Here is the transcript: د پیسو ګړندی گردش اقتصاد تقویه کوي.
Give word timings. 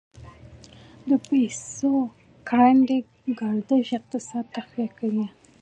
د 1.09 1.11
پیسو 1.27 1.93
ګړندی 2.49 2.99
گردش 3.39 3.87
اقتصاد 3.99 4.45
تقویه 4.55 4.89
کوي. 4.99 5.25